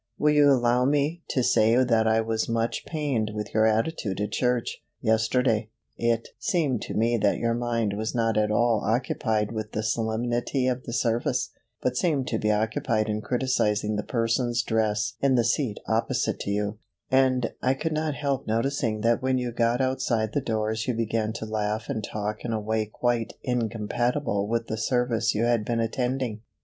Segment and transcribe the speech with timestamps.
[0.17, 4.31] Will you allow me to say that I was much pained with your attitude at
[4.31, 5.69] church, yesterday.
[5.95, 10.65] It seemed to me that your mind was not at all occupied with the solemnity
[10.65, 11.51] of the service,
[11.83, 16.49] but seemed to be occupied in criticising the person's dress in the seat opposite to
[16.49, 16.79] you,
[17.11, 21.31] and I could not help noticing that when you got outside the doors you began
[21.33, 25.79] to laugh and talk in a way quite incompatible with the service you had been
[25.79, 26.41] attending?"